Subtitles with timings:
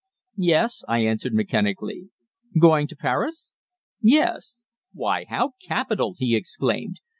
[0.41, 2.09] "Yes," I answered mechanically.
[2.59, 3.53] "Going to Paris?"
[4.01, 6.97] "Yes." "Why, how capital!" he exclaimed.